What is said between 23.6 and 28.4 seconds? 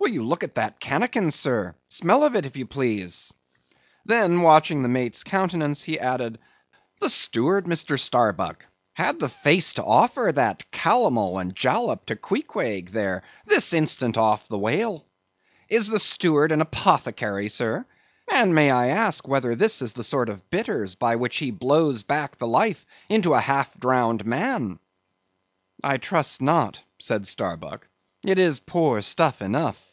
drowned man?" "I trust not," said Starbuck, "it